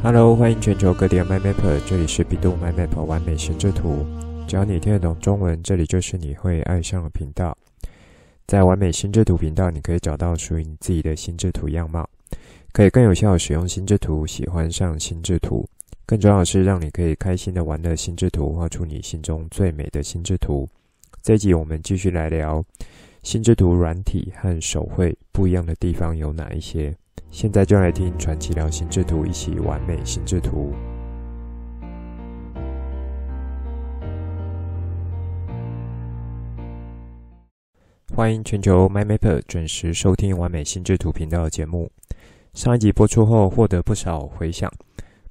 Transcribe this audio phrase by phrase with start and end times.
[0.00, 4.06] Hello，欢迎全球各地的 MyMapper，这里是 bEDU MyMap 完美心智图。
[4.46, 7.56] 只要你听得懂中文，这里就是你会爱上的频道。
[8.46, 12.08] 在完美心智图频道，你可以找到属于你自己的心智图样貌，
[12.72, 15.68] 可以更有效地使用心智图，喜欢上心智图。
[16.06, 20.66] 更重要的是，让你可以开心的玩乐心智图，画出你心中最美的心智图。
[21.22, 22.64] 这一集我们继续来聊
[23.24, 26.96] 心智图软体和手绘不一样的地方有哪一些。
[27.30, 30.72] 现在就来听传奇聊心智图，一起完美心智图。
[38.14, 41.88] 欢迎全球 MyMapper 准时收听完美心智图频道节目。
[42.52, 44.68] 上一集播出后，获得不少回响，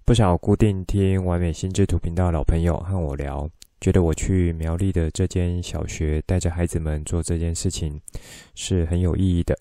[0.06, 3.50] 不少固定听完美心智图频道的老朋友和我聊，
[3.82, 8.00] 觉得我去苗栗的这间小学带着孩子们做这件事情
[8.56, 9.58] 是很有意义的。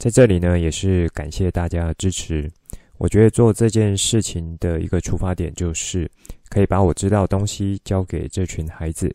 [0.00, 2.50] 在这里呢，也是感谢大家的支持。
[2.96, 6.10] 我觉得做这件事情的一个出发点，就是
[6.48, 9.14] 可以把我知道的东西交给这群孩子，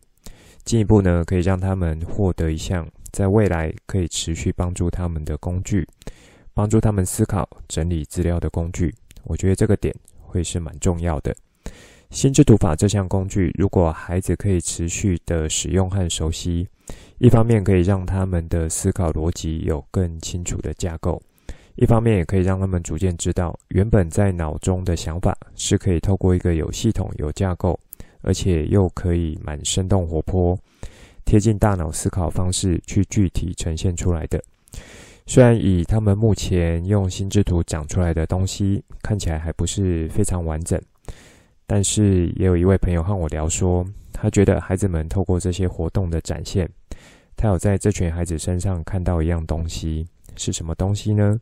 [0.64, 5.84] 进一步呢，可以让他们获得一项在未来可以持续帮助他们的工具，
[6.54, 8.94] 帮助他们思考、整理资料的工具。
[9.24, 11.34] 我觉得这个点会是蛮重要的。
[12.10, 16.68] 心智图法这项工具，如果孩子可以持续的使用和熟悉，
[17.18, 21.20] 一方面可以让他们的思考逻辑有更清楚的架构，
[21.76, 27.78] 一方面也可以让他们逐渐知道，原本在脑中的想法是可以透过一个有系统、有架构，
[28.22, 30.58] 而且又可以蛮生动活泼、
[31.24, 34.42] 贴近大脑思考方式去具体呈现出来的。
[35.26, 40.80] 虽然以他们目前用心智图讲出来的东西看起来还不是非常完整，
[41.66, 43.84] 但是也有一位朋友和我聊说，
[44.18, 46.68] 他觉得孩子们透过这些活动的展现。
[47.36, 51.38] 他有在这群孩子身上看到一样东西，是什么东西呢？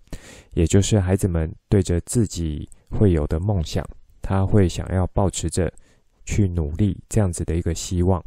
[0.55, 3.86] 也就是孩子们对着自己会有的梦想，
[4.20, 5.72] 他会想要保持着
[6.25, 8.21] 去努力这样子的一个希望。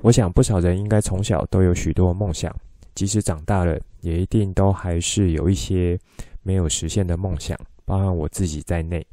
[0.00, 2.50] 我想不少人应该从小都有许多梦想，
[2.94, 5.98] 即使长大了，也一定都还是有一些
[6.42, 7.54] 没有实现的梦想，
[7.84, 9.06] 包含我自己在内。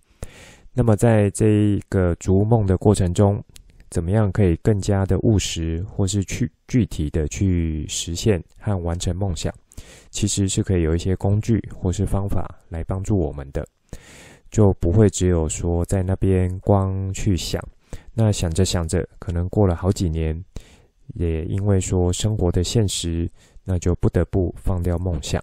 [0.74, 3.44] 那么在这个逐梦的过程中，
[3.90, 9.54] 怎么样可以更加的务实，或是去具体的去实现和完成梦想？
[10.12, 13.66] 其实是可以有一些工具或是方法来帮助我们的，
[14.52, 17.64] 就不会只有说在那边光去想，
[18.14, 20.44] 那想着想着，可能过了好几年，
[21.16, 23.30] 也因为说生活的现实，
[23.64, 25.42] 那就不得不放掉梦想。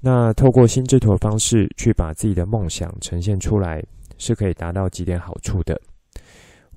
[0.00, 3.82] 那透过心智图的方式去把自己的梦想呈现出来，
[4.18, 5.80] 是可以达到几点好处的。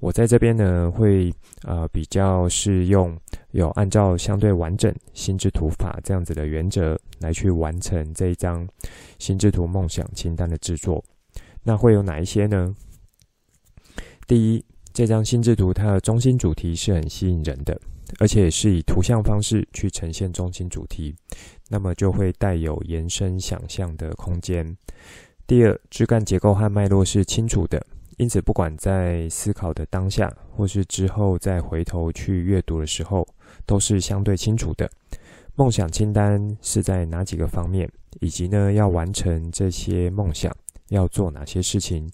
[0.01, 1.31] 我在这边呢，会
[1.61, 3.15] 呃比较是用
[3.51, 8.67] 有按照相对完整心智图法这样子的原则来去完成这一张
[9.19, 11.03] 心智图梦想清单的制作。
[11.63, 12.75] 那会有哪一些呢？
[14.27, 17.79] 第一，这张心智图它的中心主题是很吸引人的，
[18.17, 21.15] 而且是以图像方式去呈现中心主题，
[21.69, 24.75] 那么就会带有延伸想象的空间。
[25.45, 27.85] 第二，枝干结构和脉络是清楚的。
[28.21, 33.27] 因此，不管在思考的当下，或是之后再回头去阅读的时候，
[33.65, 34.87] 都是相对清楚的。
[35.55, 40.55] 梦想清单是在哪几个方面，以及呢，要完成这些梦想
[40.89, 42.07] 要做哪些事情，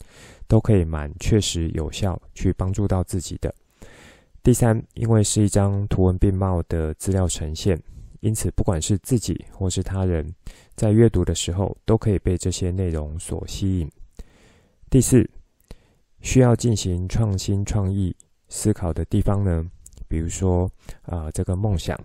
[0.48, 3.54] 都可以蛮确实有效去帮助到自己的。
[4.42, 7.78] 第三，因为是一张图文并茂的资料呈现，
[8.22, 10.34] 因此不管是自己或是他人，
[10.74, 13.92] 在阅读的时候，都可以被这些内容所吸引。
[14.90, 15.30] 第四。
[16.22, 18.16] 需要进行创新创意
[18.50, 19.66] 思考的地方呢，
[20.08, 20.70] 比如说
[21.04, 22.00] 啊、这个梦想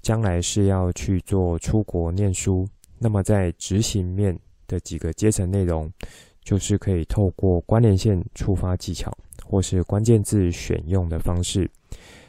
[0.00, 2.66] 将来是要去做出国念书，
[2.98, 5.92] 那么在执行面的几个阶层内容，
[6.42, 9.12] 就是可以透过关联线触发技巧，
[9.44, 11.70] 或是关键字选用的方式，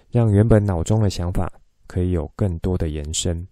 [0.09, 1.51] 让原本脑中的想法
[1.87, 3.47] 可以有更多的延伸。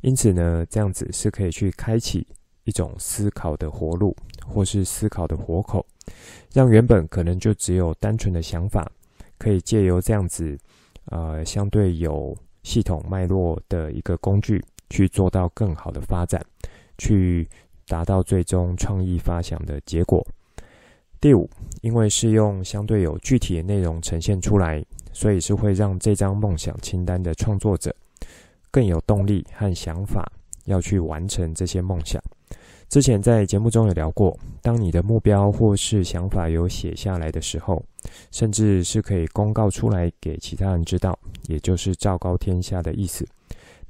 [0.00, 2.26] 因此呢，这样子是可以去开启
[2.64, 4.16] 一种思考的活路，
[4.46, 5.84] 或是思考的活口。
[6.52, 8.90] 让原本可能就只有单纯的想法，
[9.38, 10.58] 可以借由这样子，
[11.06, 16.44] 呃，相对有系统脉络的一个工具，去做到更好的发展，
[16.98, 17.48] 去
[17.86, 20.26] 达到最终创意发想的结果。
[21.20, 21.48] 第五，
[21.82, 27.94] 因为是用相对有具体的内容呈现出来，所以是会让这张梦想清单的创作者
[28.70, 30.30] 更有动力和想法，
[30.66, 32.22] 要去完成这些梦想。
[32.88, 37.84] 之前在节目中有聊过，当你的目标或是想法有写下来的时候，
[38.30, 41.18] 甚至是可以公告出来给其他人知道，
[41.48, 43.26] 也就是昭告天下的意思。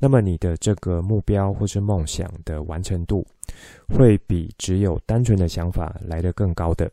[0.00, 3.24] 那么你的这个目标或是梦想的完成度，
[3.88, 6.90] 会比只有单纯的想法来得更高的。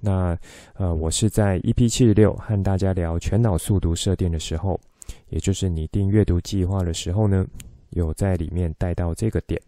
[0.00, 0.34] 那
[0.74, 4.80] 呃，我是在 EP 七十六和大家聊全脑速读设定的时候，
[5.28, 7.46] 也就是拟定阅读计划的时候呢，
[7.90, 9.60] 有在里面带到这个点。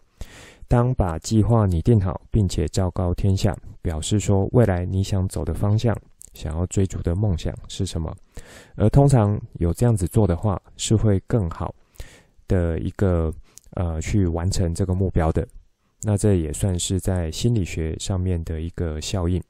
[0.73, 5.95] 当把计划拟定好，并且昭告天下，表示说未来你想走的方向，
[6.33, 8.11] 想要追逐的梦想是什么？
[8.77, 11.75] 而通常有这样子做的话，是会更好
[12.49, 13.31] 的一个
[13.73, 15.47] 呃去完成这个目标的。
[16.01, 19.43] 那这也算是在心理学上面的一个效应。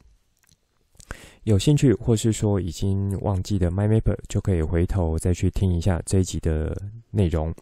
[1.44, 6.76] 有兴趣或是说已经忘记的 MyMapper，就可以回头再去听一下这一集的
[7.12, 7.54] 内容。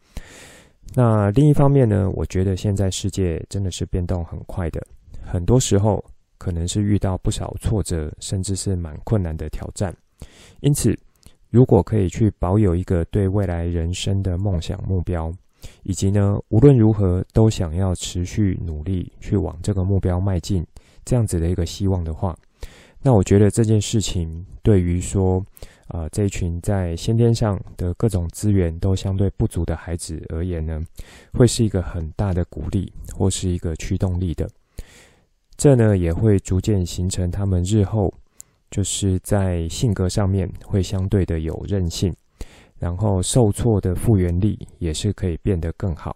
[0.92, 4.84] 那另一方面呢，我觉得现在世界真的是变动很快的，
[5.22, 6.04] 很多时候
[6.37, 9.94] 可能是遇到不少挫折，甚至是蛮困难的挑战。
[10.60, 10.98] 因此，
[11.48, 15.32] 如果可以去保有一个对未来人生的梦想目标，
[15.84, 20.66] 以及呢，无论如何都想要持续努力去往这个目标迈进，
[21.04, 22.37] 这样子的一个希望的话。
[23.02, 25.43] 那我觉得这件事情对于说，
[25.88, 30.79] 呃，这一群在先天上的各种资源都相对不足的孩子而言呢，
[31.32, 34.47] 会是一个很大的鼓励或是一个驱动力的。
[35.56, 38.12] 这呢也会逐渐形成他们日后
[38.70, 42.14] 就是在性格上面会相对的有韧性，
[42.79, 46.14] 然后受挫的复原力也是可以变得更好。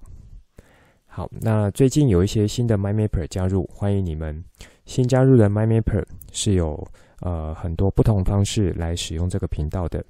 [1.07, 4.45] 好，那最近有一些新的 MyMapper 加入，欢迎你们。
[4.87, 6.87] 新加入的 MyMapper 是有
[7.21, 10.05] 呃很多不同方式来使用这个频道的。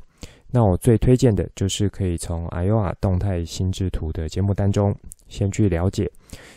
[0.51, 4.95] 那我最推荐的就是可以从 Iowa 动态心智图的节目当中
[5.27, 6.09] 先去了解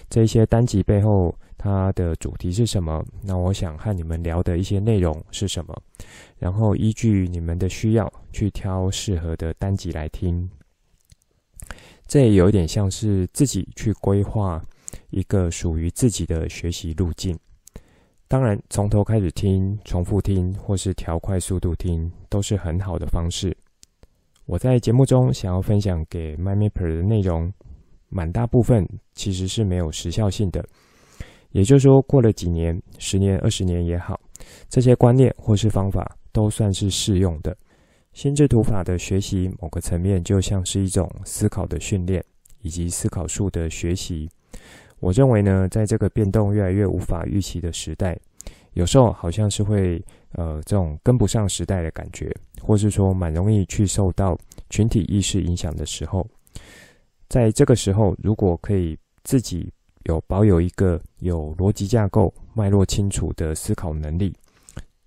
[0.08, 3.04] 这些单集背后它的主题是什么。
[3.24, 5.76] 那我想和你们聊的一些内容是什么，
[6.38, 10.48] 然后依据你们的需要去挑适合的单集来听。
[12.06, 14.62] 这也有点像是自己去规划
[15.10, 17.38] 一个属于自己的学习路径。
[18.30, 23.56] 当然，从头开始听、重复听，或是调快速度听，都是很好的方式。
[24.46, 27.50] 我在节目中想要分享给 MyMapper 的内容，
[28.10, 30.62] 蛮大部分其实是没有时效性的。
[31.52, 34.20] 也就是说，过了几年、十年、二十年也好，
[34.68, 37.56] 这些观念或是方法都算是适用的。
[38.12, 42.22] 心智图法的学习，某个层面就像是一种思考的训练，
[42.62, 44.30] 以及思考术的学习。
[45.00, 48.18] 我认为呢，在这个变动越来越无法预期的时代，
[48.74, 54.38] 有时候好像是会呃这种跟不上时代的感觉，或是说蛮容易去受到
[54.70, 56.28] 群体意识影响的时候，
[57.30, 59.72] 在这个时候，如果可以自己
[60.06, 64.34] 有保有一个有逻辑架构、脉络清楚的思考能力，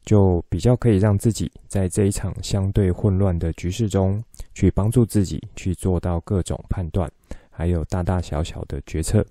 [0.05, 4.23] 就比较可以让自己在这一场相对混乱的局势中，
[4.55, 7.11] 去帮助自己去做到各种判断，
[7.51, 9.27] 还有大大小小的决策。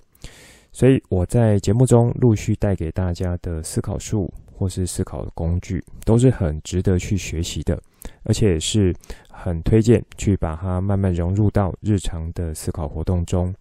[0.80, 7.78] 所以我在节目中陆续带给大家的思考术或是思考的工具，都是很值得去学习的，
[8.24, 8.96] 而且是
[9.30, 13.54] 很推荐去把它慢慢融入到日常的思考活动中，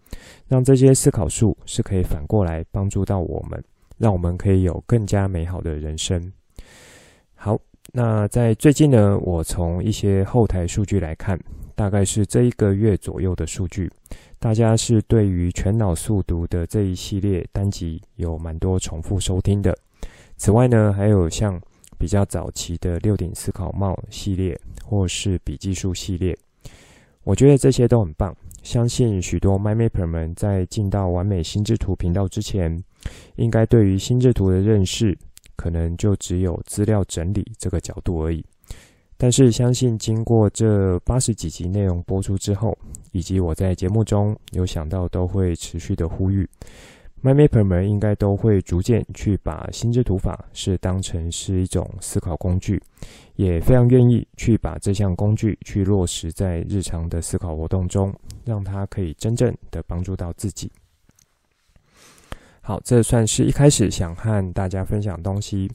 [0.47, 3.61] 让这些思考术是可以反过来帮助到我们，
[3.97, 6.31] 让我们可以有更加美好的人生。
[7.35, 7.59] 好，
[7.91, 11.37] 那在最近呢，我从一些后台数据来看，
[11.75, 13.91] 大概是这一个月左右的数据。
[14.39, 19.77] 大家是对于全脑速读的这一系列单集有蛮多重复收听的。
[20.37, 21.61] 此外呢，还有像
[21.97, 26.37] 比较早期的六顶思考帽系列，或是笔记术系列，
[27.25, 28.33] 我觉得这些都很棒。
[28.63, 32.81] 相信许多 MyMapper 们在进到完美心智图频道之前，
[33.35, 35.17] 应该对于心智图的认识，
[35.57, 38.45] 可能就只有资料整理这个角度而已。
[39.21, 42.75] 但是，相信经过这八十几集内容播出之后，
[43.11, 46.47] 以及我在节目中有想到，都会持续的呼吁
[47.21, 52.81] ，MyMapper 们应该都会逐渐去把心智图法是当成是一种思考工具，
[53.35, 58.13] 也非常愿意去把这项工具去落实在日常的思考活动中，
[58.45, 60.71] 让它可以真正的帮助到自己。
[62.69, 65.67] 好，这算是一开始想和大家分享东西，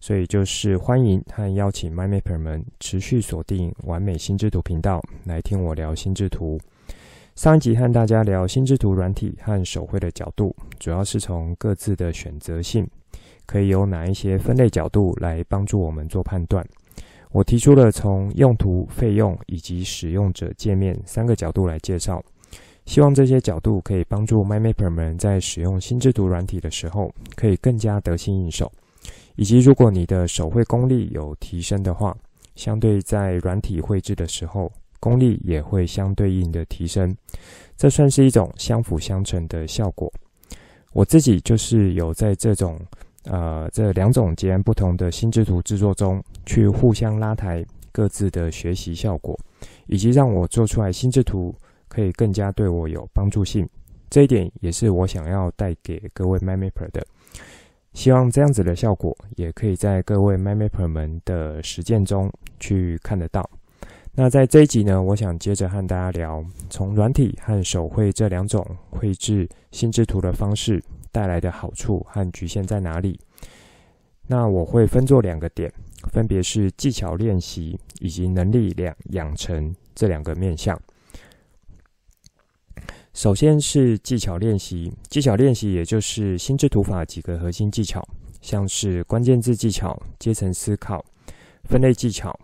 [0.00, 6.60] 所以就是欢迎和邀请 my maper 们持续锁定完美心智图频道来听我聊心智图。
[7.36, 12.86] 上一集和大家聊心智图软体和手绘的角度，主要是从各自的选择性，
[13.46, 16.62] 可以有哪一些分类角度来帮助我们做判断。
[17.30, 22.22] 我提出了从用途、费用以及使用者界面三个角度来介绍。
[22.84, 28.70] 希望这些角度可以帮助 MyMapper 们在使用心智图软体的时候，可以更加得心应手。
[29.36, 32.16] 以及如果你的手绘功力有提升的话，
[32.54, 34.70] 相对在软体绘制的时候，
[35.00, 37.16] 功力也会相对应的提升。
[37.76, 40.12] 这算是一种相辅相成的效果。
[40.92, 42.78] 我自己就是有在这种
[43.24, 49.38] 呃这两种截然不同的心智图制作中去互相拉抬各自的学习效果，
[49.86, 51.54] 以及让我做出来心智图
[51.92, 53.68] 可以更加对我有帮助性。
[54.08, 57.06] 这一点也是我想要带给各位 mapper 的。
[57.92, 63.46] 希望这样子的效果也可以在各位 mapper 们的实践中去看得到。
[64.14, 73.20] 那在这一集呢，我想接着和大家聊，从软体和手绘这两种绘制心智图的方式带来的好处和局限在哪里？
[74.26, 75.70] 那我会分作两个点，
[76.10, 80.80] 分别是技巧练习以及能力两养成这两个面向。
[83.14, 88.02] 首先是技巧练习，技巧练习也就是心智图法几个核心技巧，
[88.40, 91.04] 像是关键字技巧、阶层思考、
[91.64, 92.38] 分类技巧。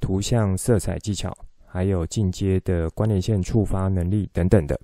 [0.00, 4.78] 图像色彩技巧，还有进阶的关联线触发能力等等的，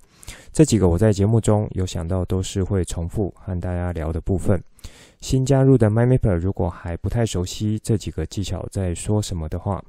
[0.51, 4.61] 这几个我在节目中有想到，都是会重复和大家聊的部分。
[5.21, 9.83] 新加入的 MyMapper 如果还不太熟悉这几个技巧在说什么的话，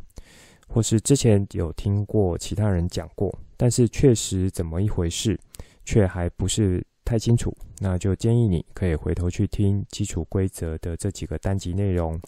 [0.68, 5.38] 或是之前有听过其他人讲过，但是确实怎么一回事，
[5.84, 12.20] 却还不是太清楚，那就建议你可以回头去听基础规则的这几个单集内容。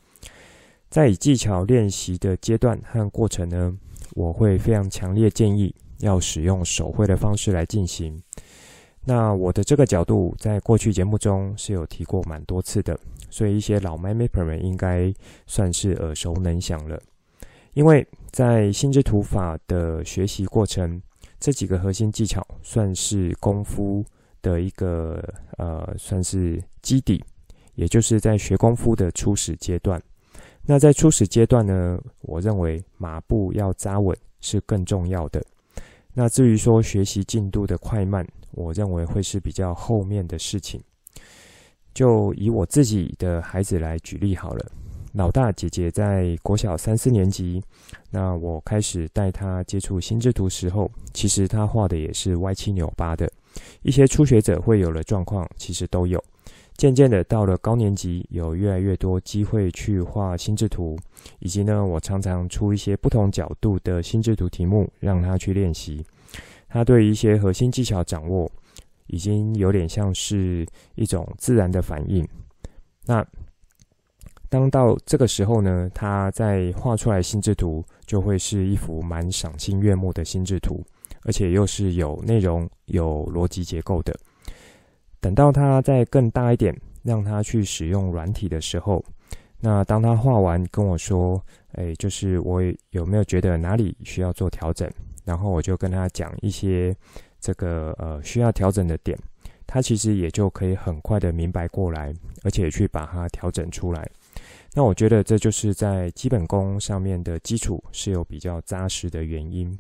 [0.89, 3.77] 在以技巧练习的阶段和过程呢，
[4.15, 8.19] 我会非常强烈建议要使用手绘的方式来进行。
[9.05, 12.99] 那我的这个角度在过去节目中是有提过蛮多次的，
[13.31, 15.13] 所以一些老 MindMapper 们应该
[15.47, 17.01] 算是耳熟能详了。
[17.75, 21.01] 因为在心智图法的学习过程，
[21.41, 24.05] 这几个核心技巧算是功夫
[24.43, 25.23] 的一个
[25.57, 27.25] 呃，算是基底，
[27.75, 30.03] 也就是在学功夫的初始阶段。
[30.65, 35.43] 那在初始阶段呢，我认为马步要扎稳是更重要的。
[36.13, 40.83] 那至于说学习进度的快慢，我认为会是比较后面的事情。
[41.95, 44.73] 就以我自己的孩子来举例好了，
[45.13, 47.63] 老大姐姐在国小三四年级，
[48.11, 53.31] 那我开始带她接触心智图时候，其实她画的也是歪七扭八的，
[53.83, 56.23] 一些初学者会有的状况，其实都有。
[56.77, 60.97] 渐渐的，到了高年级，有越来越多机会去画心智图，
[61.41, 66.05] 以及呢，我常常出一些不同角度的心智图题目，让她去练习。
[66.69, 68.49] 她对一些核心技巧掌握，
[69.09, 72.25] 已经有点像是一种自然的反应。
[73.07, 73.27] 那
[74.49, 80.83] 当到这个时候呢，他在画出来心智图，就会是一幅蛮赏心悦目的心智图，
[81.25, 84.19] 而且又是有内容、有逻辑结构的。
[85.21, 89.05] 等到他再更大一点，让他去使用软体的时候，
[89.61, 91.43] 那当他画完跟我说
[91.75, 94.91] ：“哎，就是我有没有觉得哪里需要做调整？”
[95.27, 96.97] 然后我就跟他讲一些
[97.39, 99.19] 这个呃需要调整的点，
[99.67, 102.15] 他其实也就可以很快的明白过来，
[102.45, 104.09] 而且去把它调整出来。
[104.79, 109.77] 那我觉得这就是在基本功上面的基础是有比较扎实的原因。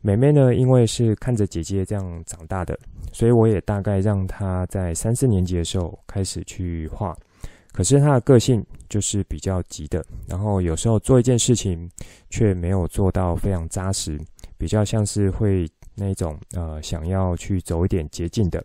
[0.00, 2.78] 妹妹呢，因为是看着姐姐这样长大的，
[3.12, 7.14] 所以我也大概让她在三四年级的时候开始去画。
[7.72, 11.86] 可是她的个性就是比较急的，然后有时候做一件事情
[12.30, 14.18] 却没有做到非常扎实，
[14.56, 18.64] 比较像是会那种呃想要去走一点捷径的。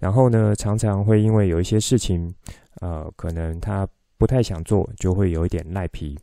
[0.00, 2.34] 然后呢，常常会因为有一些事情，
[2.80, 3.86] 呃，可能她
[4.18, 6.18] 不太想做，就会有一点赖皮。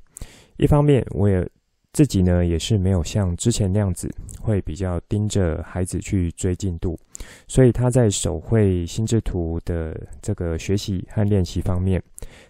[0.58, 1.48] 一方面我也。
[1.94, 6.98] 自己呢，也是没有像之前那样子，会比较盯着孩子去追进度，
[7.50, 12.02] 所以他在手绘心智图的这个学习和练习方面，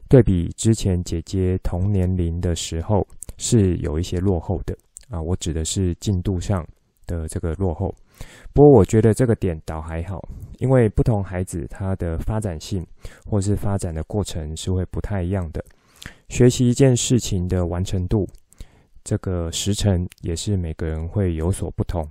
[0.07, 3.07] 对比之前姐姐同年龄的时候，
[3.39, 4.77] 是有一些落后的
[5.09, 5.19] 啊。
[5.19, 6.63] 我指的是进度上
[7.07, 7.91] 的这个落后。
[8.53, 10.21] 不过我觉得这个点倒还好，
[10.59, 12.85] 因为不同孩子他的发展性
[13.25, 15.63] 或是发展的过程是会不太一样的，
[16.29, 18.27] 学习一件事情的完成度。
[19.03, 22.07] 这个时程也是每个人会有所不同。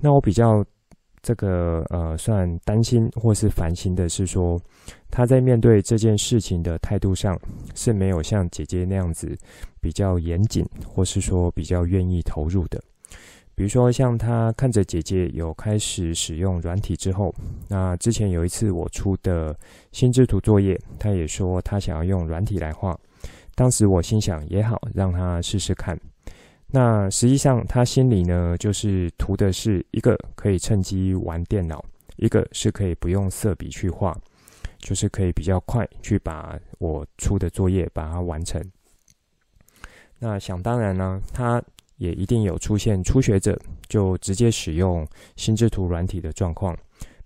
[0.00, 0.64] 那我比较
[1.22, 4.56] 这个呃算担心或是烦心的是说，
[5.10, 7.36] 他在面对这件事情的态度上
[7.74, 9.36] 是没有像姐姐那样子
[9.80, 12.80] 比较严谨，或是说比较愿意投入的。
[13.56, 17.32] 比如说像他看着姐姐有开始使用软体之后，
[17.68, 19.56] 那之前有一次我出的
[19.92, 22.98] 心智图作业，他也说他想要用软体来画。
[23.54, 25.98] 当时我心想也好，让他试试看。
[26.66, 31.84] 那实际上他心里呢，就是图的是一个可以趁机玩电脑，
[32.16, 34.18] 一个是可以不用色笔去画，
[34.78, 38.60] 就是可以比较快去把我出的作业把它完成。
[40.18, 41.62] 那想当然呢，他
[41.96, 43.58] 也一定有出现初学者
[43.88, 46.76] 就直接使用心智图软体的状况，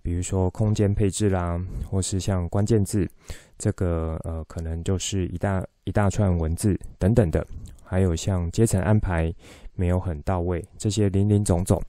[0.01, 1.59] 比如说空间配置啦，
[1.89, 3.09] 或是像关键字，
[3.57, 7.45] 这个呃可能就是一大一大串文字等等的，
[7.83, 9.33] 还有像阶层安排
[9.75, 11.81] 没有很到位，这些林林总总。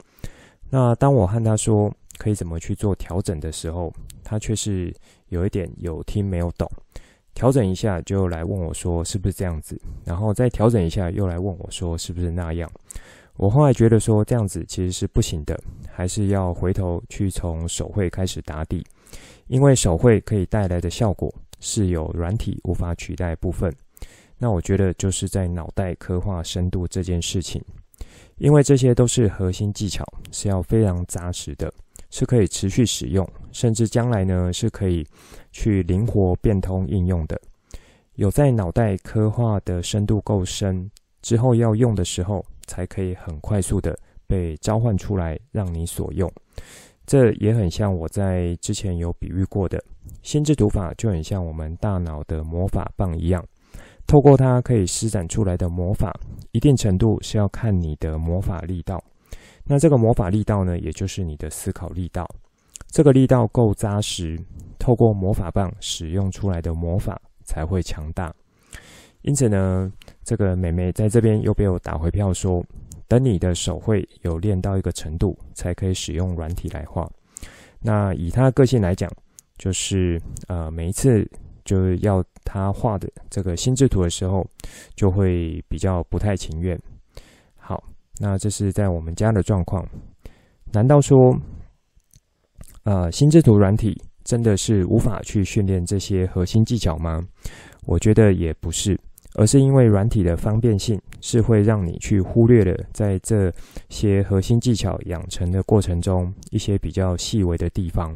[0.70, 4.94] 那当我和他说可以怎么去做调整的时候，他却是
[5.28, 6.70] 有一点有听没有懂，
[7.34, 12.70] 调整一下就来问我说是不是这样子，然后再调整一下又来问我说是不是那样。
[13.36, 15.58] 我后来觉得说这样子其实是不行的，
[15.90, 18.84] 还是要回头去从手绘开始打底，
[19.46, 23.74] 因为手绘可以带来的效果是有软体无法取代部分。
[24.36, 27.62] 那我觉得就是在脑袋刻画深度这件事情，
[28.36, 31.72] 因为这些都是核心技巧，是要非常扎实的，
[32.10, 35.06] 是可以持续使用，甚至将来呢是可以
[35.50, 37.40] 去灵活变通应用的。
[38.14, 40.90] 有在脑袋刻画的深度够深
[41.22, 42.44] 之后，要用的时候。
[42.70, 46.32] 才可以很快速的被召唤出来，让你所用。
[47.04, 49.82] 这也很像我在之前有比喻过的，
[50.22, 53.44] 心智读法就很像我们大脑的魔法棒一样，
[54.06, 56.16] 透过它可以施展出来的魔法，
[56.52, 59.02] 一定程度是要看你的魔法力道。
[59.64, 62.24] 那这个魔法力道呢，也就是你的思考力道。
[62.90, 64.38] 这个力道够扎实，
[64.78, 68.34] 透过魔法棒使用出来的魔法才会强大。
[69.22, 69.92] 因此呢，
[70.24, 72.64] 这个美眉在这边又被我打回票说，
[73.06, 77.06] 等你的手绘有练到一个程度，才可以使用软体来画。
[77.80, 79.10] 那以她的个性来讲，
[79.58, 81.28] 就是呃每一次
[81.64, 84.44] 就要她画的这个心智图的时候，
[84.94, 86.78] 就会比较不太情愿。
[87.56, 87.82] 好，
[88.18, 89.86] 那这是在我们家的状况。
[90.72, 91.18] 难道说，
[92.84, 97.22] 呃心智图软体真的是无法去训练这些核心技巧吗？
[97.86, 98.98] 我觉得也不是。
[99.34, 103.50] 而是因为软体的方便性是会让你去忽略了在这
[103.88, 108.12] 些核心技巧养成的过程中一些比较细微的地方。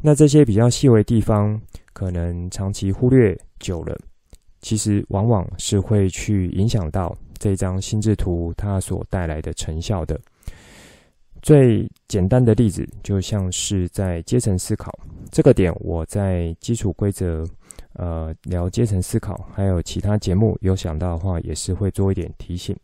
[0.00, 1.58] 那这些比较细微地方，
[1.92, 3.96] 可能长期忽略久了，
[4.62, 10.20] 其实往往是会去影响到这张心智图它所带来的成效的。
[11.42, 14.96] 最简单的例子，就像是在阶层思考
[15.30, 17.44] 这个点，我在基础规则。
[17.94, 22.74] 呃，聊阶层思考，还有其他节目有想到的话，也是会做一点提醒。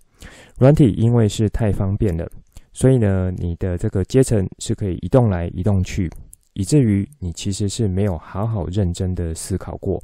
[0.59, 2.31] 软体因为是太方便了，
[2.75, 6.11] 所以呢，你的这个阶层是可以移动来移动去，
[6.53, 9.99] 以至于你其实是没有好好认真的思考过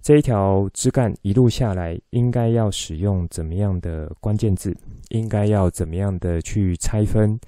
[0.00, 4.76] 这一条枝干一路下来应该要使用怎么样的关键字，
[5.10, 7.38] 应该要怎么样的去拆分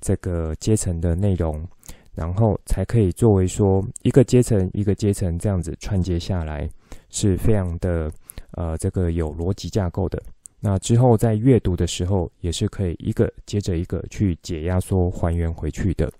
[0.00, 1.66] 这个阶层的内容。
[2.14, 6.66] 然后才可以作为说一个阶层一个阶层这样子串接下来，
[7.10, 8.10] 是非常的
[8.52, 10.18] 呃这个有逻辑架构的。
[10.58, 16.10] 那之后在阅读的时候，也是可以一个接着一个去解压缩还原回去的。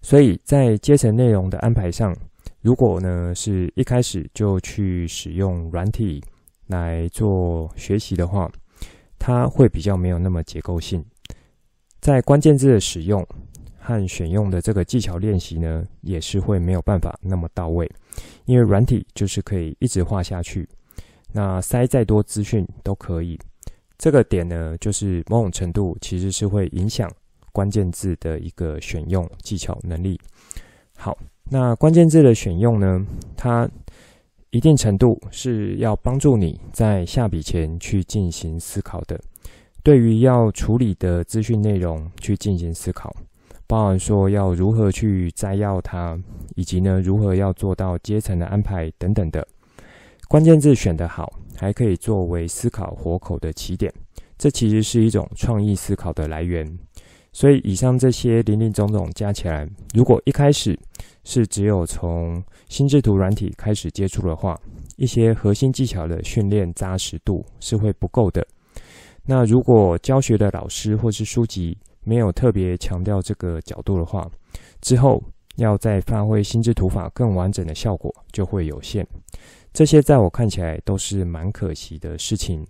[0.00, 2.16] 所以在阶层内容的安排上，
[2.62, 6.22] 如果呢是一开始就去使用软体
[6.68, 8.50] 来做学习的话，
[9.18, 11.04] 它会比较没有那么结构性。
[12.00, 13.26] 在关键字的使用。
[13.84, 17.90] 和选用的这个技巧练习呢，也是会没有办法那么到位，
[18.44, 20.68] 因为软体就是可以一直画下去，
[21.32, 23.36] 那塞再多资讯都可以。
[23.98, 27.10] 这个点呢，就是某种程度其实是会影响
[27.50, 30.16] 关键字的一个选用技巧能力。
[30.96, 31.18] 好，
[31.52, 33.68] 那关键字的选用呢，它
[34.48, 39.20] 一定程度是要帮助你在下笔前去进行思考的，
[39.82, 43.14] 对于要处理的资讯内容去进行思考。
[43.66, 46.18] 包含说要如何去摘要它，
[46.54, 49.46] 以及呢如何要做到阶层的安排等等的
[50.28, 53.92] 关键字选得好，还可以作为思考活口的起点。
[54.38, 56.66] 这其实是一种创意思考的来源。
[57.34, 60.78] 所以以上这些林林总总加起来，如果一开始
[61.24, 64.58] 是只有从心智图软体开始接触的话，
[64.96, 68.46] 一些核心技巧的训练扎实度是会不够的。
[69.24, 74.28] 那如果教学的老师或是书籍，没有特别强调这个角度的话，
[74.80, 75.22] 之后
[75.56, 79.06] 要再发挥心智图法更完整的效果就会有限。
[79.72, 82.66] 这些在我看起来都是蛮可惜的事情。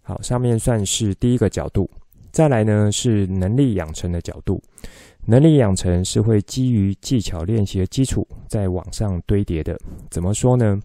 [0.00, 1.90] 好，上面算是第一个角度。
[2.30, 4.62] 再来呢是能力养成的角度。
[5.26, 9.76] 能力养成是会基于技巧练习的基础在往上堆叠的。
[10.08, 10.80] 怎么说呢？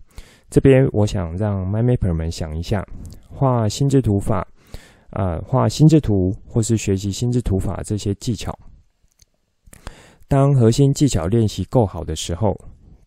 [0.49, 2.85] 这边我想让 MyMapper 们想一下，
[3.29, 4.45] 画心智图法。
[5.11, 8.57] 呃，画心智图或是学习心智图法这些技巧，
[10.29, 12.57] 当核心技巧练习够好的时候，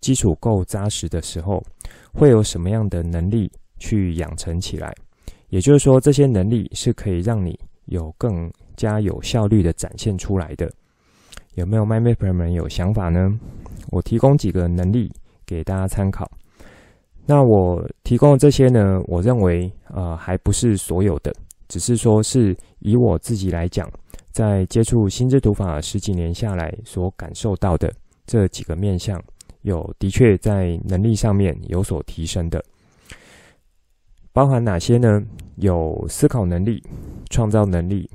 [0.03, 1.65] 基础够扎实的时候，
[2.13, 4.95] 会有什么样的能力去养成起来？
[5.49, 10.71] 也就是说，这些能力是可以让你有更加有效率的展现出来的。
[11.55, 13.39] 有没有 MyMapper 们有想法呢？
[13.91, 15.13] 我提供几个能力
[15.47, 16.31] 给大家参考。
[17.27, 21.33] 那我提供的这些呢，我认为呃还不是所有的，
[21.69, 23.91] 只是说是以我自己来讲，
[24.31, 27.93] 在接触心智图法十几年下来所感受到的
[28.27, 29.23] 这几个面向，
[29.63, 32.63] 有的确在能力上面有所提升的。
[34.33, 35.23] 包含哪些呢？
[35.57, 36.83] 有思考能力、
[37.31, 38.11] 创造能力、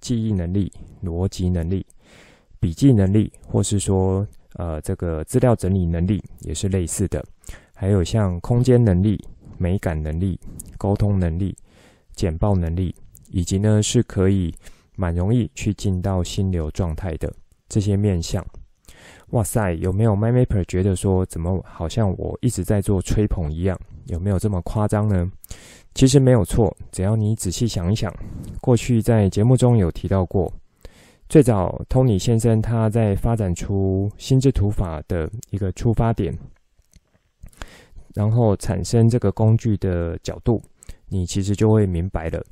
[0.00, 0.70] 记忆能力、
[1.02, 1.86] 逻辑能力、
[2.62, 7.24] 笔记能力，或是说呃这个资料整理能力也是类似的。
[7.74, 9.20] 还有像空间能力、
[9.58, 10.38] 美感能力、
[10.78, 11.56] 沟通能力、
[12.14, 12.94] 简报能力，
[13.30, 14.54] 以及呢是可以
[14.94, 17.34] 蛮容易去进到心流状态的
[17.68, 18.46] 这些面向。
[19.30, 23.76] 哇塞，有没有 MyMapper 觉得说怎么好像我一直在做吹捧一样？
[24.06, 25.28] 有没有这么夸张呢？
[25.94, 28.14] 其实没有错，只要你仔细想一想，
[28.60, 30.52] 过去在节目中有提到过，
[31.32, 36.30] 最早 Tony 先生他在发展出心智图法的一个出发点，
[38.12, 40.60] 然后产生这个工具的角度，
[41.08, 42.44] 你其实就会明白了。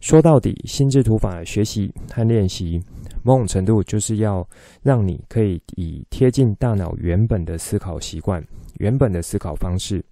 [0.00, 2.78] 说到底，心智图法学习和练习，
[3.22, 4.46] 某种程度就是要
[4.82, 10.04] 让你可以以贴近大脑原本的思考习惯、原本的思考方式，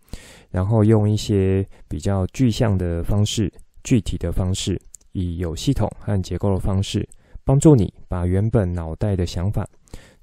[0.51, 3.53] 然后用一些比较具象的方式、
[3.85, 4.81] 具体的方式，
[5.13, 7.07] 以有系统和结构的方式，
[7.47, 9.65] 帮助你把原本脑袋的想法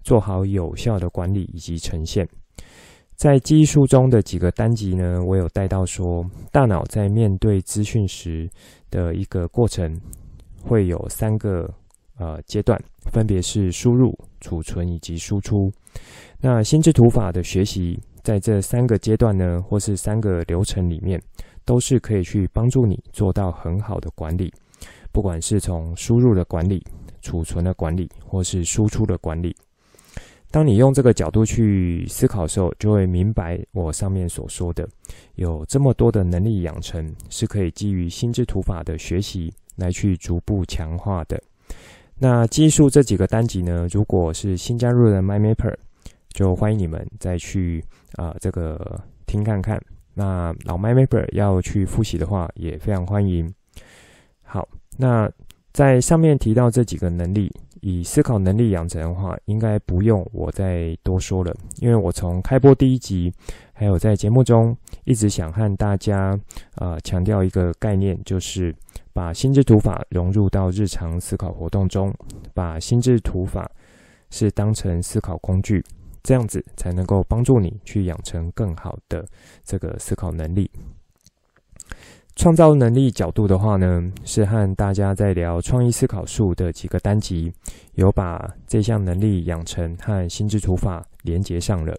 [0.04, 2.28] 做好有效的管理以及呈现。
[3.16, 8.50] 在记忆术中的几个单集呢，我有带到说，大脑在面对资讯时
[8.92, 9.98] 的一个过程，
[10.62, 11.74] 会有三个
[12.18, 12.78] 呃阶段，
[13.10, 15.72] 分别是输入、储存以及输出。
[16.42, 21.22] 那心智图法的学习，在这三个阶段呢，或是三个流程里面，
[21.64, 24.52] 都是可以去帮助你做到很好的管理，
[25.14, 26.84] 不管是从输入的管理、
[27.24, 29.56] 储存的管理，或是输出的管理。
[30.52, 34.88] 当你用这个角度去思考的时候，就会明白我上面所说的，
[35.34, 41.42] 有这么多的能力养成是可以基于心智图法的学习来去逐步强化的。
[42.20, 45.76] 那基数这几个单集呢，如果是新加入的 MyMapper，
[46.30, 47.84] 就欢迎你们再去
[48.18, 49.84] 啊、这个听看看。
[50.14, 53.52] 那老 MyMapper 要去复习的话，也非常欢迎。
[54.44, 55.28] 好，那
[55.74, 57.52] 在上面提到这几个能力。
[57.86, 63.30] 以思考能力养成的话，应该不用我再多说了，因为我从开播第一集，
[63.74, 66.34] 还有在节目中一直想和大家
[66.78, 68.74] 呃强调一个概念，就是
[69.12, 72.10] 把心智图法融入到日常思考活动中，
[72.54, 73.70] 把心智图法
[74.30, 75.84] 是当成思考工具，
[76.24, 79.26] 这样子才能够帮助你去养成更好的
[79.66, 80.72] 这个思考能力。
[82.36, 87.52] 创造能力角度的话呢，是和大家在聊创意思考术的几个单集，
[87.94, 91.96] 有把这项能力养成和心智图法连接上了。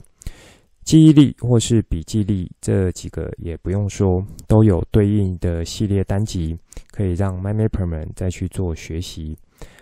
[0.83, 6.59] 记忆力或是笔记力这几个也不用说，都有对应的系列单集，
[6.91, 9.37] 可以让 MyMapper 们再去做学习。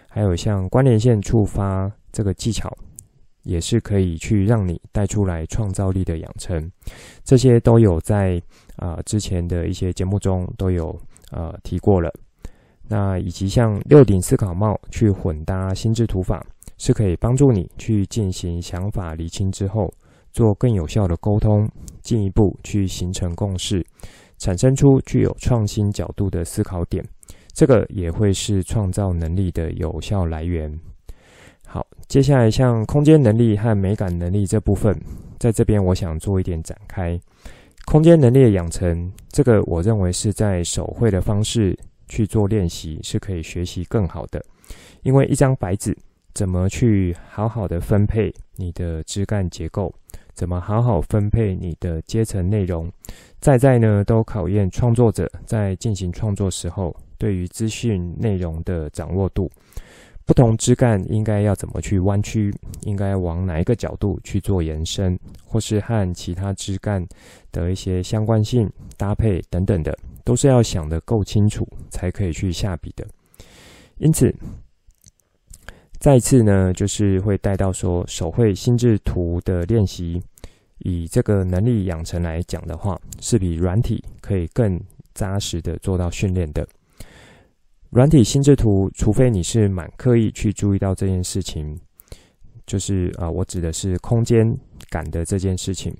[0.08, 2.70] 还有像关联线触发这个技巧。
[3.42, 6.70] 也是可以去让你带出来创造力的养成，
[7.24, 8.40] 这些都有在
[8.76, 10.98] 啊、之前的一些节目中都有
[11.30, 12.12] 呃提过了。
[12.88, 16.44] 那以及像六顶思考帽去混搭心智图法，
[16.78, 19.92] 是可以帮助你去进行想法厘清之后，
[20.32, 21.68] 做更有效的沟通，
[22.02, 23.84] 进一步去形成共识，
[24.38, 27.04] 产生出具有创新角度的思考点。
[27.54, 30.72] 这个也会是创造能力的有效来源。
[31.72, 34.94] 好，接下来像空间能力和美感能力这部分，
[35.38, 37.18] 在这边我想做一点展开。
[37.86, 41.74] 空间能力的养成，这个我认为是在手绘的方式
[42.08, 44.44] 去做练习，是可以学习更好的。
[45.00, 45.96] 因为一张白纸，
[46.34, 49.90] 怎么去好好的分配你的枝干结构，
[50.34, 52.92] 怎么好好分配你的阶层内容，
[53.40, 59.50] 在在呢都考验创作者在进行创作时候对于资讯内容的掌握度。
[60.32, 62.50] 不同枝干应该要怎么去弯曲，
[62.84, 65.14] 应该往哪一个角度去做延伸，
[65.44, 67.06] 或是和其他枝干
[67.50, 68.66] 的一些相关性
[68.96, 73.06] 搭配等等的，都是要想得够清楚才可以去下笔的。
[73.98, 74.34] 因此，
[75.98, 80.18] 再次呢，就是会带到说手绘心智图的练习，
[80.78, 84.80] 以这个能力养成来讲的话，是比软体可以更
[85.12, 86.66] 扎实的做到训练的。
[87.92, 91.78] 软体心智图，除非你是蛮刻意去注意到这件事情，
[92.66, 94.50] 就是啊、我指的是空间
[94.88, 95.94] 感的这件事情。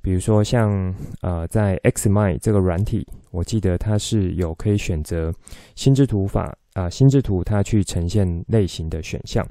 [0.00, 5.34] 比如说像呃，在 Xmind 这个软体，我记得它是有可以选择
[5.74, 9.44] 心智图法啊、心智图它去呈现类型的选项。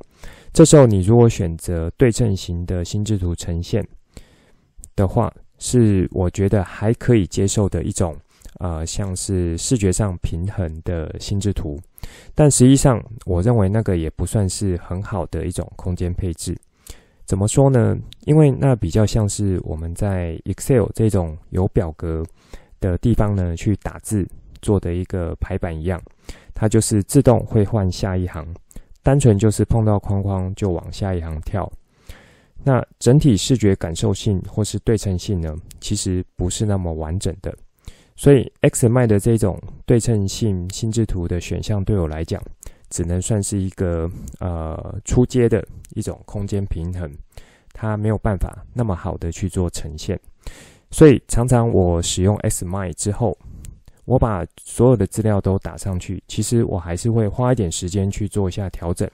[0.54, 3.86] 这时候你如果选择对称型的心智图呈现
[4.96, 8.16] 的话，是我觉得还可以接受的一种，
[8.60, 11.80] 呃，像是视觉上平衡的心智图。
[12.36, 16.58] 但实际上，我认为那个也不算是很好的一种空间配置。
[17.26, 17.98] 怎么说呢？
[18.26, 22.24] 因为那比较像是我们在 Excel 这种有表格
[22.82, 24.28] 的地方呢，去打字
[24.62, 26.02] 做的一个排版一样，
[26.54, 28.46] 它就是自动会换下一行，
[29.02, 31.72] 单纯就是碰到框框就往下一行跳。
[32.66, 37.56] 那整体视觉感受性或是对称性呢，其实不是那么完整的。
[38.24, 42.42] 所以 xmi 的这种对称性心智图的选项，对我来讲，
[42.90, 44.10] 只能算是一个
[44.40, 45.62] 呃初阶的
[45.94, 47.12] 一种空间平衡，
[47.74, 50.18] 它没有办法那么好的去做呈现。
[50.90, 53.38] 所以常常我使用 xmi 之后，
[54.06, 59.06] 我把所有的资料都打上去，其实我还是会花一点时间去做一下调整，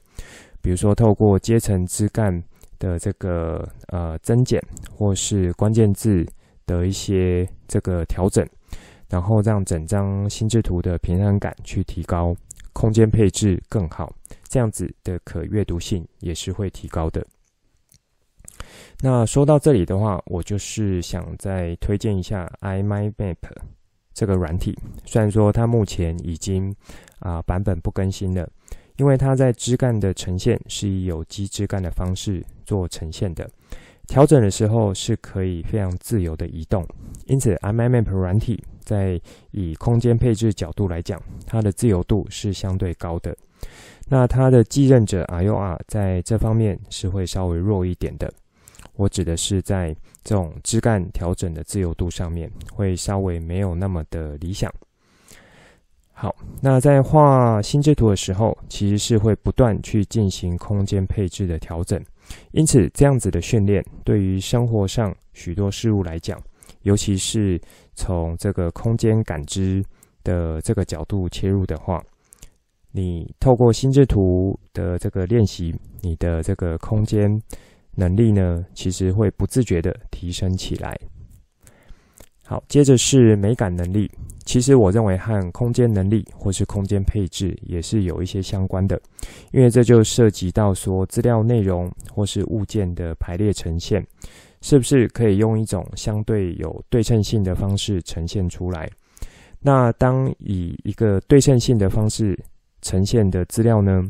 [0.62, 2.44] 比如说透过阶层枝干
[2.78, 4.64] 的这个呃增减，
[4.96, 6.24] 或是关键字
[6.68, 8.48] 的一些这个调整，
[9.10, 12.36] 然后让整张心智图的平衡感去提高。
[12.72, 14.16] 空间配置更好，
[14.48, 17.26] 这样子的可阅读性也是会提高的。
[19.02, 23.36] 那说到这里的话，我就是想再推荐一下 iMindMap
[24.14, 24.78] 这个软体。
[25.06, 26.74] 虽然说它目前已经
[27.20, 28.50] 啊、版本不更新了，
[28.96, 33.50] 因为它在枝干的呈现是以有机枝干的方式做呈现的，
[34.10, 36.86] 调整的时候是可以非常自由的移动，
[37.26, 38.62] 因此 iMap 软体。
[38.84, 43.38] 在以空间配置角度来讲，它的自由度是相对高的。
[44.08, 48.34] 那它的继任者 IOR 在这方面是会稍微弱一点的。
[48.96, 54.74] 我指的是在这种枝干调整的自由度上面，会稍微没有那么的理想。
[56.12, 62.04] 好，那在画心智图的时候，其实是会不断去进行空间配置的调整。
[62.52, 66.42] 因此，这样子的训练对于生活上许多事物来讲，
[66.84, 67.60] 尤其是
[67.94, 69.84] 从这个空间感知
[70.24, 72.04] 的这个角度切入的话，
[72.92, 77.42] 你透过心智图的这个练习，你的这个空间
[77.96, 80.98] 能力呢，其实会不自觉的提升起来。
[82.50, 84.10] 好，接着是美感能力。
[84.44, 89.00] 其实我认为和空间能力或是空间配置也是有一些相关的，
[89.52, 94.04] 因为这就涉及到说资料内容或是物件的排列呈现。
[94.62, 98.90] 是不是可以用一种相对有对称性的方式呈现出来？
[99.60, 102.36] 那当以一个对称性的方式
[102.82, 104.04] 呈现的资料呢，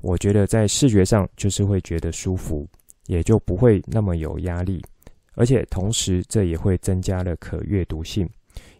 [0.00, 2.66] 我觉得在视觉上就是会觉得舒服，
[3.06, 4.82] 也就不会那么有压力，
[5.36, 8.28] 而且同时这也会增加了可阅读性，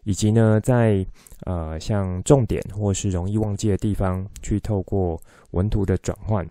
[0.03, 1.07] 以及呢，在
[1.43, 5.17] 呃像重点或是容易忘记的地方，去透过
[5.53, 6.45] 文图的转换。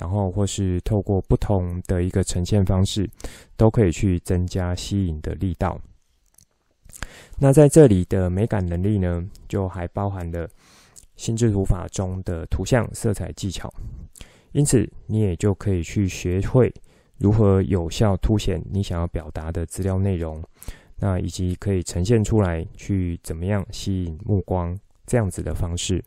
[0.00, 3.08] 然后，或是透过不同的一个呈现方式，
[3.56, 5.78] 都可以去增加吸引的力道。
[7.38, 10.48] 那在这里的美感能力呢，就还包含了
[11.16, 13.72] 心智图法中的图像色彩技巧。
[14.52, 16.72] 因此，你也就可以去学会
[17.22, 20.42] 如何有效凸显你想要表达的资料内容，
[20.96, 26.04] 那以及可以呈现出来，去怎么样吸引目光这样子的方式。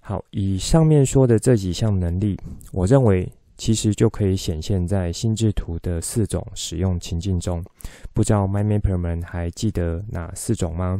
[0.00, 2.40] 好，以上面说的这几项能力，
[2.72, 7.62] 我认为其实就可以显现在心智图的四种使用情境中。
[8.14, 10.98] 不知道 MindMapper 们还记得哪四种吗？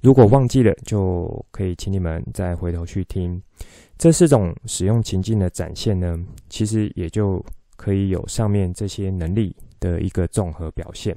[0.00, 3.42] 如果忘记了，就可以请你们再回头去听。
[3.98, 6.16] 这四种使用情境的展现呢，
[6.48, 7.44] 其实也就
[7.76, 11.16] 可以有上面这些能力的一个综合表现。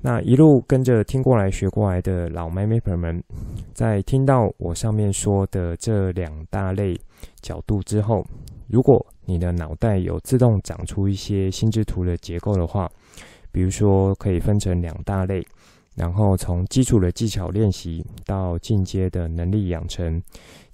[0.00, 3.22] 那一路跟着听过来学过来的老 My Mapper 们，
[3.74, 6.96] 在听到我上面说的这两大类
[7.40, 8.24] 角度之后，
[8.68, 12.90] 如果你的脑袋有自动长出一些心智图的结构的话，
[13.50, 15.44] 比如说可以分成两大类，
[15.96, 20.20] 然后从基础的技巧练习到进阶的能力养成，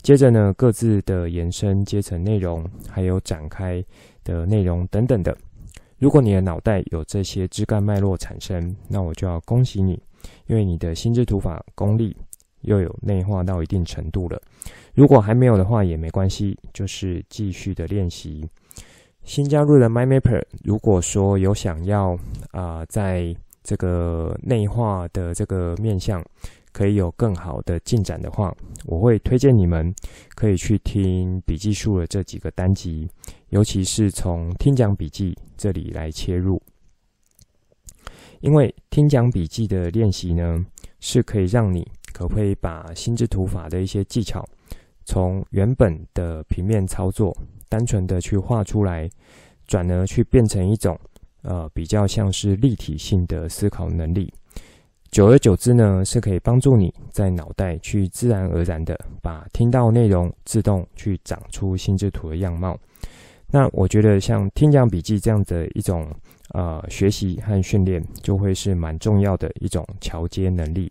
[0.04, 3.82] 接着呢各自的延伸阶层内容，还有展开
[4.22, 5.34] 的内容等等的。
[5.98, 9.98] 如果你的脑袋有这些枝干脉络产生，那我就要恭喜你，
[10.46, 12.14] 因为你的心智图法功力
[12.60, 14.38] 又有内化到一定程度了。
[14.92, 18.46] 如果还没有的话也没关系，就是继续的练习。
[19.22, 22.14] 新加入的 MyMapper，如果说有想要
[22.50, 26.24] 啊、在这个内化的这个面向。
[26.72, 28.52] 可以有更好的进展的话，
[28.84, 29.94] 我会推荐你们
[30.34, 33.08] 可以去听笔记术的这几个单集，
[33.50, 36.60] 尤其是从听讲笔记这里来切入，
[38.40, 40.66] 因为听讲笔记的练习呢，
[40.98, 44.44] 是可以让你可不可以把心智图法的一些技巧
[45.04, 47.32] 从原本的平面操作，
[47.68, 49.08] 单纯的去画出来，
[49.68, 50.98] 转而去变成一种
[51.44, 54.32] 呃比较像是立体性的思考能力。
[55.10, 62.76] 久而久之呢，是可以帮助你在脑袋去自然而然的把听到内容自动去长出心智图的样貌。
[63.46, 66.10] 那我觉得像听讲笔记这样的一种
[66.48, 70.90] 呃学习和训练，就会是蛮重要的一种桥接能力。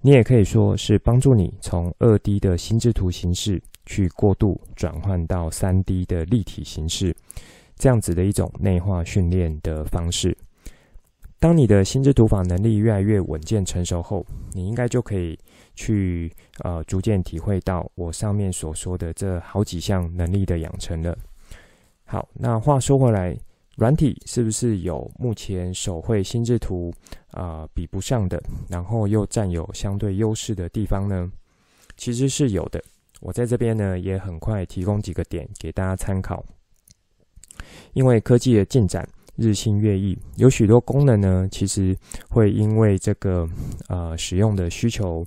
[0.00, 7.12] 你也可以说是帮助你从二 D 的心智图形式去过渡转换到三 D 的立体形式，
[7.76, 10.36] 这样子的一种内化训练的方式。
[11.38, 15.38] 当你的心智图法能力越来越稳健成熟后，你应该就可以
[15.74, 21.16] 去呃逐渐体会到我上面所说的这好几项能力的养成了。
[22.04, 23.36] 好，那话说回来，
[23.76, 26.90] 软体是不是有目前手绘心智图
[27.32, 31.30] 啊、比不上的，然后又占有相对优势的地方呢？
[31.98, 32.82] 其实是有的。
[33.20, 36.44] 我在这边呢也很快提供几个点给大家参考，
[37.94, 39.06] 因为科技的进展。
[39.38, 41.94] 日新月异，有许多功能呢，其实
[42.30, 43.46] 会因为这个
[43.86, 45.22] 呃使用的需求，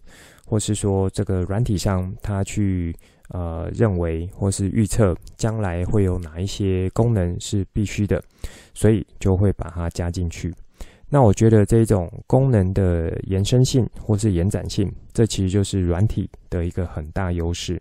[0.48, 2.92] 或是说这个软体上它去
[3.28, 8.20] 呃认为或是预测将来会有哪一些功能是必须的，
[8.74, 10.52] 所以就会把它加进去。
[11.08, 17.80] 那我觉得这种功能的延伸性或是延展性，这其实就是软体的一个很大优势。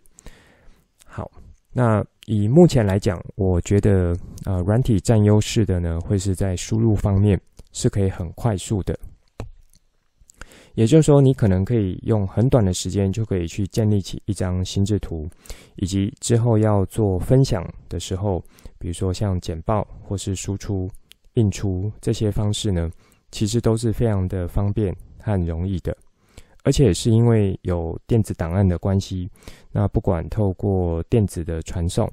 [1.07, 1.31] 好，
[1.73, 2.05] 那。
[2.31, 4.15] 以目前来讲，我觉得
[4.45, 8.95] 呃，软体占优势的呢，会是在输入方面是可以很快速的。
[10.75, 15.27] 也就是说，你可能可以用很短的时间就可以去建立起一张心智图，
[15.77, 18.39] 以及之后要做分享的时候，
[18.77, 20.87] 比如说像简报或是输出、
[21.33, 22.91] 印出这些方式呢，
[23.31, 25.97] 其实都是非常的方便和容易的。
[26.63, 29.29] 而且是因为有电子档案的关系，
[29.71, 32.11] 那不管透过电子的传送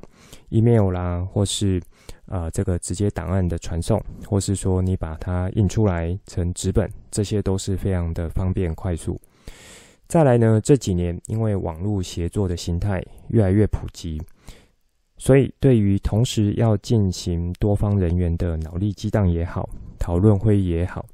[0.50, 1.78] ，email 啦，或是
[2.26, 9.20] 啊、呃、这个直接档案的传送，或是说你把它印出来成纸本，这些都是非常的方便快速。
[10.06, 14.22] 再来呢，这几年因为网络协作的形态越来越普及，
[15.18, 21.04] 所以对于同时要进行多方人员的脑力激荡也好，讨论会议也好，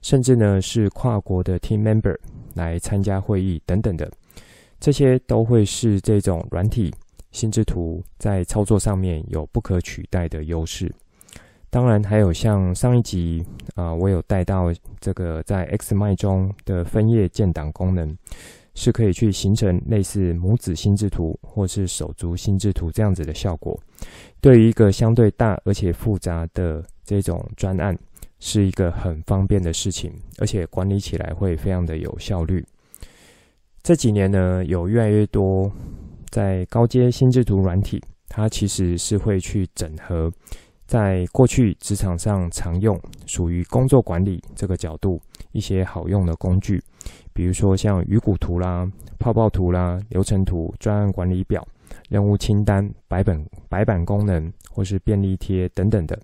[0.00, 2.16] 甚至呢是跨国的 team member。
[2.58, 4.10] 来参加会议等等的，
[4.80, 6.92] 这些都会是这种软体
[7.30, 10.92] 心智图在操作上面有不可取代的优势。
[11.70, 13.44] 当然，还有像上一集
[13.74, 18.16] 啊、我有带到这个在 X m i 中的分页建档功能，
[18.74, 23.78] 是可以去形成类似母子心智图或是手足心智图这样子的效果。
[24.40, 27.96] 对于一个相对大而且复杂的这种专案，
[28.40, 32.64] 是一个很方便的事情，而且管理起来会非常的有效率。
[33.82, 35.70] 这几年呢，有越来越多
[36.28, 40.30] 在高阶心智图软体，它其实是会去整合
[40.86, 45.20] 在过去职场上常用、属于工作管理这个角度
[45.52, 46.82] 一些好用的工具，
[47.32, 48.86] 比如说像鱼骨图啦、
[49.18, 51.66] 泡泡图啦、流程图、专案管理表、
[52.08, 56.18] 任务清单、白本白板功能或是便利贴等等的。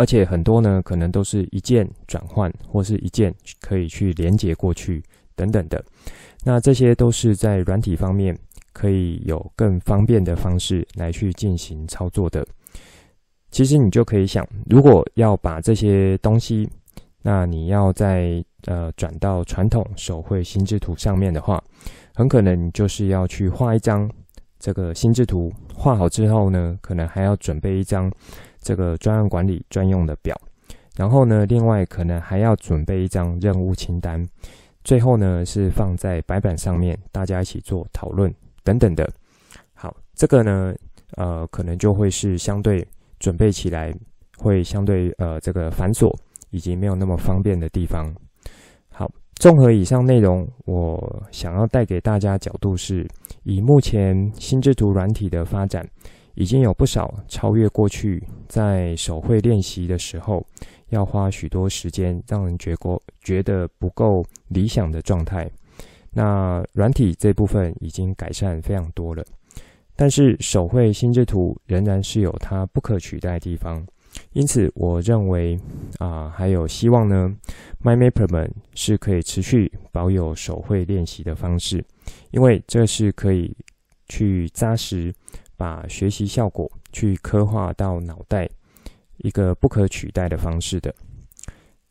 [0.00, 5.02] 而且很多呢，可能都是一键转换，或是一键可以去连接过去
[5.36, 5.84] 等等的。
[6.42, 8.34] 那这些都是在软体方面
[8.72, 12.46] 可以有更方便的方式来去进行操作的。
[13.50, 16.66] 其实你就可以想，如果要把这些东西，
[17.20, 21.62] 那你要在呃转到传统手绘心智图上面的话，
[22.14, 24.10] 很可能就是要去画一张
[24.58, 28.10] 这个心智图，画好之后呢，可能还要准备一张。
[28.60, 30.38] 这个专案管理专用的表，
[30.96, 34.24] 然后呢，另外可能还要准备一张任务清单，
[34.84, 39.10] 最后呢是放在白板上面，大家一起做讨论等等的。
[39.72, 40.74] 好，这个呢，
[41.16, 42.86] 呃，可能就会是相对
[43.18, 43.92] 准备起来
[44.36, 46.14] 会相对呃这个繁琐
[46.50, 48.14] 以及没有那么方便的地方。
[48.90, 53.08] 好，综合以上内容，我想要带给大家角度是，
[53.44, 55.88] 以目前心智图软体的发展。
[56.34, 60.44] 已经有不少超越过去在手绘练习的时候
[60.88, 65.50] 要花许多时间，让人觉过觉得不够理想的状态。
[66.12, 69.24] 那软体这部分已经改善非常多了，
[69.94, 73.86] 但是手绘心智图仍然是有它不可取代的地方。
[74.32, 75.56] 因此，我认为
[75.98, 77.32] 啊，还有希望呢
[77.80, 81.84] ，My Mapper 们是可以持续保有手绘练习的方式，
[82.32, 83.56] 因为这是可以
[84.08, 85.14] 去扎实。
[85.60, 88.48] 把学习效果去刻画到脑袋，
[89.18, 90.90] 一个不可取代的方式的。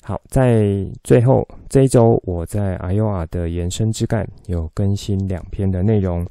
[0.02, 0.66] 好，在
[1.04, 6.26] 最后这一周，我在 ioa 的延伸枝干有更新两篇的内容，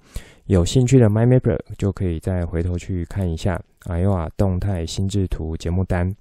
[0.46, 6.12] 有兴趣的 MyMapper 就可以再回头去看一下 Iowa 动态心智图节目单。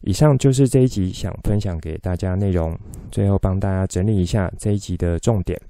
[0.00, 2.76] 以上就是这一集想分享给大家内容，
[3.12, 5.60] 最后帮大家整理一下这一集的重点。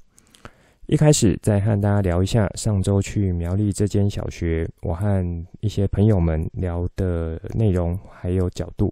[0.88, 8.90] 一开始再和大家聊一下上周去苗栗这间小学，我和一些朋友们聊的内容，还有角度，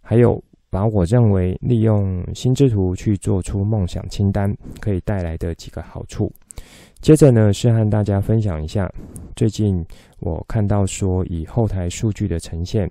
[0.00, 6.32] 还有把我认为利用心智图去做出梦想清单可以带来的几个好处。
[7.02, 8.90] 接着呢，是和大家分享一下
[9.36, 9.84] 最近
[10.20, 12.90] 我看到说以后台数据的呈现。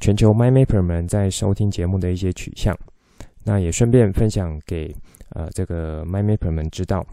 [0.00, 2.76] 全球 MyMapper 们在收听节目的一些取向，
[3.44, 4.94] 那也顺便分享给
[5.30, 7.06] 呃这个 MyMapper 们知道。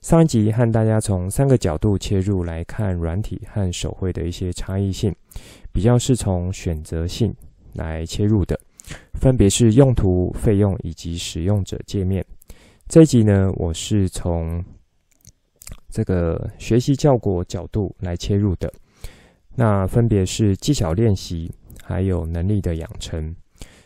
[0.00, 5.14] 上一集和大家从三个角度切入来看软体和手绘的一些差异性，
[5.72, 7.34] 比较是从选择性
[7.74, 8.58] 来切入的，
[9.14, 12.24] 分别是用途、费用以及使用者界面。
[12.88, 14.62] 这一集呢，我是从
[15.88, 18.72] 这个学习效果角度来切入的，
[19.54, 21.50] 那分别是技巧练习。
[21.86, 23.36] 还有能力的养成，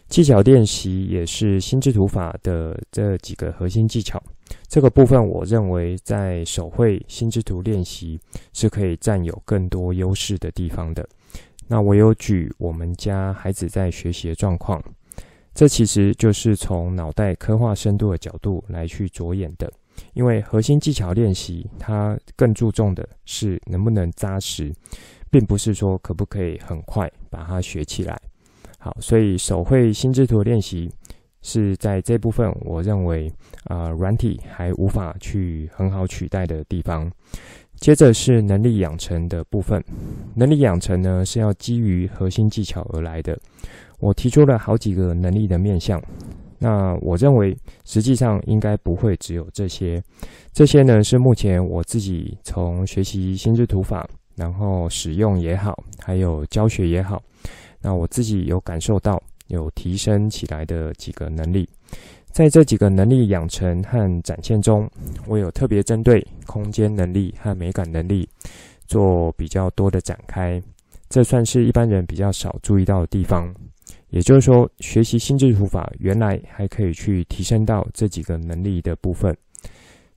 [0.09, 4.23] 技巧练习也是心智图法的这几个核心技巧。
[4.67, 8.19] 这个部分，我认为在手绘心智图练习
[8.55, 11.07] 是可以占有更多优势的地方的。
[11.67, 14.83] 那我有举我们家孩子在学习的状况，
[15.55, 19.71] 这其实就是从脑袋刻画深度的角度来去着眼的。
[20.15, 24.73] 因为核心技巧练习，它更注重的是能不能扎实。
[25.31, 28.19] 并不是说可不可以很快把它学起来。
[29.01, 30.91] 所以手绘心智图练习
[31.43, 33.33] 是在这部分，我认为
[33.65, 37.11] 啊，软体还无法去很好取代的地方。
[37.77, 39.83] 接着是能力养成的部分，
[40.35, 43.39] 能力养成呢是要基于核心技巧而来的。
[44.01, 46.03] 我提出了好几个能力的面向，
[46.59, 50.03] 那我认为实际上应该不会只有这些，
[50.53, 54.09] 这些呢是目前我自己从学习心智图法。
[54.37, 57.21] 然后使用也好，还有教学也好，
[57.89, 61.67] 那我自己有感受到有提升起来的几个能力，
[62.27, 64.87] 在这几个能力养成和展现中，
[65.27, 68.29] 我有特别针对空间能力和美感能力
[68.87, 70.63] 做比较多的展开，
[71.09, 73.51] 这算是一般人比较少注意到的地方。
[74.11, 79.35] 也就是说，学习心智图法原来还可以去提升到这几个能力的部分，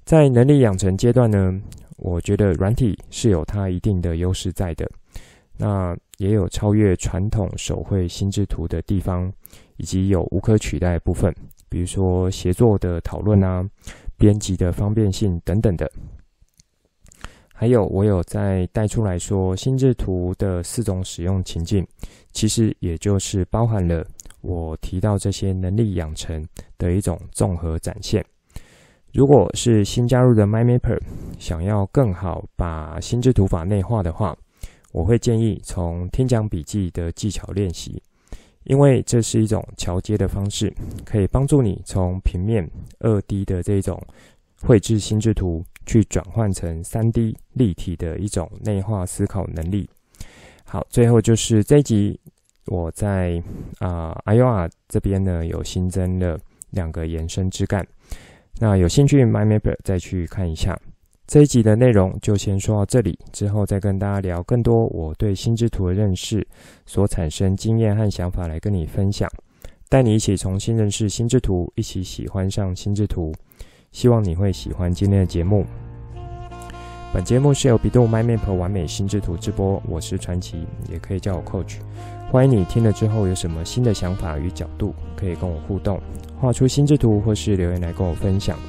[0.04, 1.58] 在能力养成阶段呢，
[1.96, 4.92] 我觉得软体是有它一定的优势在的，
[5.64, 9.32] 那也有超越传统手绘心智图的地方，
[9.78, 11.32] 以及有无可取代的部分，
[11.70, 13.64] 比如说协作的讨论啊、
[14.18, 15.88] 编辑的方便性等等的。
[17.54, 21.88] 还有我有再带出来说，心智图的四种使用情境，
[22.32, 24.04] 其实也就是包含了
[24.42, 26.44] 我提到这些能力养成
[26.80, 28.26] 的一种综合展现。
[29.14, 31.00] 如果是新加入的 MyMapper，
[31.38, 34.36] 想要更好把心智图法内化的话，
[34.92, 38.02] 我会建议从听讲笔记的技巧练习，
[38.64, 40.74] 因为这是一种桥接的方式，
[41.06, 42.70] 可以帮助你从平面
[43.00, 44.02] 二 D 的这种
[44.62, 49.90] 绘制心智图，去转换成三 D 立体的一种内化思考能力。
[50.66, 52.20] 好，最后就是这一集
[52.68, 53.42] 我在
[53.80, 56.40] 啊 Iowa 这边呢有新增了
[56.70, 57.86] 两个延伸枝干。
[58.60, 60.80] 那有兴趣 my map 再去看一下
[61.32, 66.46] 这一集的内容，就先说到这里，之后再跟大家聊更多我对心智图的认识
[66.86, 69.32] 所产生经验和想法来跟你分享，
[69.88, 73.34] 带你一起重新认识心智图，一起喜欢上心智图。
[73.94, 75.66] 希望你会喜欢今天的节目。
[77.14, 81.78] 本节目是由 bEDU MyMapper 玩美心智图直播，我是传奇，也可以叫我 Coach。
[82.30, 85.98] 欢迎你听了之后有什么新的想法与角度，可以跟我互动。
[86.38, 88.60] 画出心智图，或是留言来跟我分享。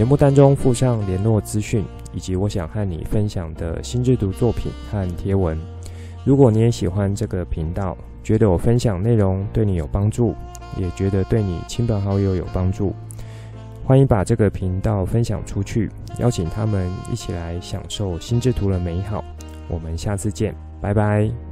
[0.00, 1.84] 节目当中附上联络资讯，
[2.14, 5.60] 以及我想和你分享的心智图作品和贴文。
[6.24, 7.94] 如果你也喜欢这个频道，
[8.24, 10.34] 觉得我分享内容对你有帮助，
[10.78, 12.94] 也觉得对你亲朋好友有帮助，
[13.84, 19.22] 欢迎把这个频道分享出去，邀请他们一起来享受心智图的美好。
[19.68, 21.49] 我们下次见，拜拜。